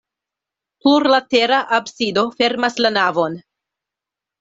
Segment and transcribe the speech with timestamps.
[0.81, 3.41] Plurlatera absido fermas la navon.